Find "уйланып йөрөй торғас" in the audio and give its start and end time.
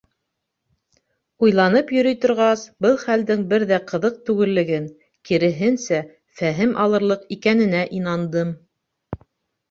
1.47-2.63